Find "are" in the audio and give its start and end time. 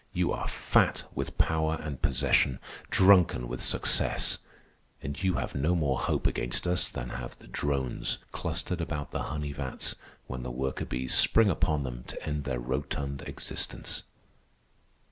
0.31-0.47